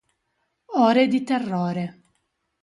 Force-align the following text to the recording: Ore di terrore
Ore 0.81 1.05
di 1.07 1.21
terrore 1.21 2.01